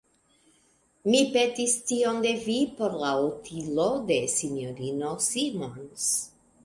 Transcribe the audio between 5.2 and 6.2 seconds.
Simons.